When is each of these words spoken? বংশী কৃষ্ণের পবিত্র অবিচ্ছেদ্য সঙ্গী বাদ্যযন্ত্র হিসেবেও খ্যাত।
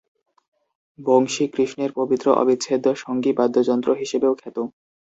বংশী 0.99 1.45
কৃষ্ণের 1.53 1.91
পবিত্র 1.95 2.27
অবিচ্ছেদ্য 2.33 2.85
সঙ্গী 3.03 3.31
বাদ্যযন্ত্র 3.39 3.89
হিসেবেও 3.93 4.33
খ্যাত। 4.39 4.57